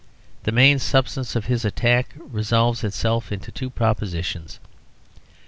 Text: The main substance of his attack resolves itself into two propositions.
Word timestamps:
The 0.45 0.51
main 0.51 0.79
substance 0.79 1.35
of 1.35 1.45
his 1.45 1.63
attack 1.63 2.15
resolves 2.17 2.83
itself 2.83 3.31
into 3.31 3.51
two 3.51 3.69
propositions. 3.69 4.59